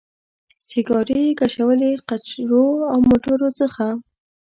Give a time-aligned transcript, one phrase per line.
[0.69, 3.85] چې ګاډۍ یې کشولې، قچرو او موټرو څخه.